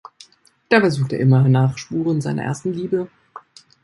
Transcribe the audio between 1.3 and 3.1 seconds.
nach Spuren seiner ersten Liebe.